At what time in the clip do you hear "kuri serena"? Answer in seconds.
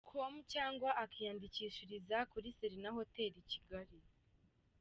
2.31-2.89